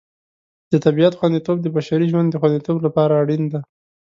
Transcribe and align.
د 0.71 0.73
طبیعت 0.85 1.13
خوندیتوب 1.19 1.57
د 1.61 1.67
بشري 1.75 2.05
ژوند 2.11 2.27
د 2.31 2.35
خوندیتوب 2.41 2.77
لپاره 2.85 3.13
اړین 3.21 3.43
دی. 3.51 3.61